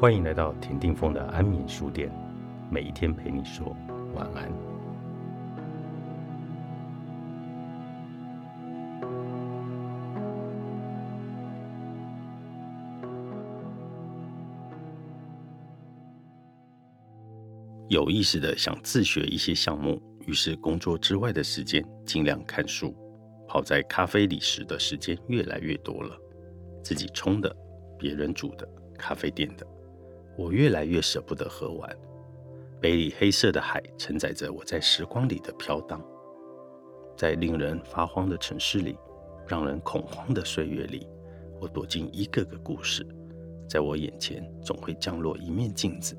[0.00, 2.10] 欢迎来到田定峰的安眠书店，
[2.70, 3.76] 每一天陪你说
[4.14, 4.50] 晚安。
[17.90, 22.96] 有意识的想自学一些项目，于是工作之外的时间尽量看书，
[23.46, 26.16] 泡在咖啡里时的时间越来越多了。
[26.82, 27.54] 自己冲的、
[27.98, 29.66] 别人煮的、咖啡店的，
[30.40, 31.98] 我越来越舍不得喝完。
[32.80, 36.02] 杯里黑色的海承载着我在时光里的飘荡，
[37.14, 38.96] 在令人发慌的城市里，
[39.46, 41.06] 让人恐慌的岁月里，
[41.60, 43.06] 我躲进一个个故事，
[43.68, 46.16] 在我眼前总会降落一面镜子，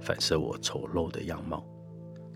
[0.00, 1.66] 反射我丑陋的样貌，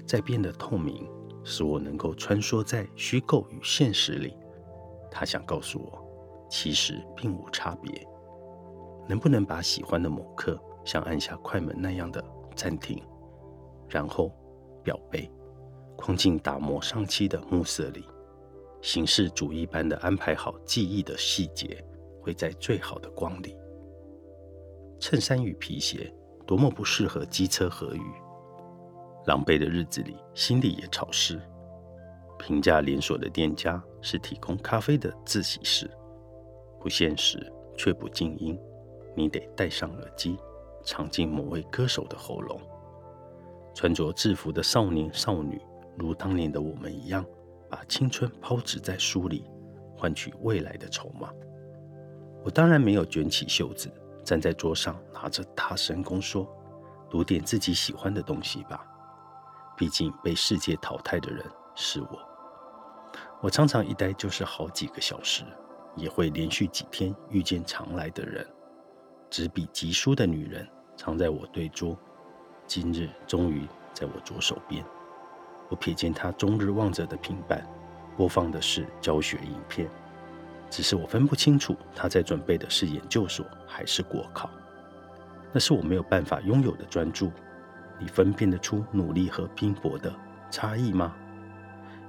[0.05, 1.09] 在变得透明，
[1.45, 4.37] 使我能够穿梭在虚构与现实里。
[5.09, 6.05] 他想告诉我。
[6.49, 8.07] 其实并无差别。
[9.09, 13.03] 能不能把喜欢的某刻像按下快门那样的暂停，
[13.89, 14.33] 然后
[14.83, 15.31] 表背，
[15.97, 18.05] 框进打磨上漆的暮色里，
[18.81, 21.85] 形式主义般的安排好记忆的细节，
[22.23, 23.55] 会在最好的光里。
[24.99, 26.11] 衬衫与皮鞋
[26.47, 28.03] 多么不适合机车合语。
[29.27, 31.41] 狼狈的日子里，心里也潮湿。
[32.39, 35.91] 平价连锁的店家是提供咖啡的自习室。
[36.79, 38.57] 不现实却不静音，
[39.17, 40.39] 你得戴上耳机，
[40.87, 42.59] 藏进某位歌手的喉咙。
[43.75, 45.61] 穿着制服的少年少女，
[45.99, 47.23] 如当年的我们一样，
[47.69, 49.45] 把青春抛掷在书里，
[49.95, 51.29] 换取未来的筹码。
[52.43, 53.93] 我当然没有卷起袖子，
[54.25, 56.49] 站在桌上拿着大神功说
[57.11, 58.87] ：“读点自己喜欢的东西吧。”
[59.77, 62.19] 毕竟被世界淘汰的人是我。
[63.43, 65.45] 我常常一待就是好几个小时。
[65.97, 68.47] 也会连续几天遇见常来的人，
[69.31, 71.97] 执笔疾书的女人常在我对桌，
[72.67, 74.85] 今日终于在我左手边。
[75.69, 77.67] 我瞥见他终日望着的平板，
[78.17, 79.89] 播放的是教学影片，
[80.71, 84.49] 只是我分不清楚他在准备的是研究所还是国考。
[85.53, 87.31] 那是我没有办法拥有的专注。
[87.99, 90.15] 你分辨得出努力和拼搏的
[90.51, 91.15] 差异吗？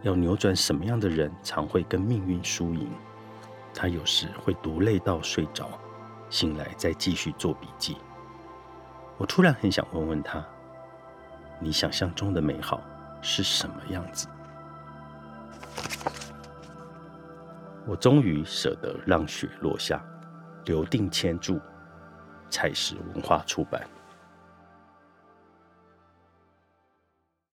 [0.03, 2.90] 要扭转什么样的人常会跟命运输赢？
[3.74, 5.70] 他有时会读累到睡着，
[6.30, 7.96] 醒来再继续做笔记。
[9.17, 10.45] 我突然很想问问他
[11.59, 12.81] ：“你想象中的美好
[13.22, 14.28] 是什么样子？”
[17.88, 20.03] 我终于舍得让雪落下，
[20.66, 21.59] 留定千注，
[22.50, 23.81] 蔡氏文化出版。